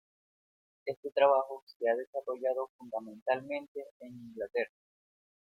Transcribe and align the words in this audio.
Este 0.83 1.11
trabajo 1.11 1.63
se 1.77 1.87
ha 1.87 1.95
desarrollado 1.95 2.71
fundamentalmente 2.75 3.85
en 3.99 4.15
Inglaterra. 4.17 4.73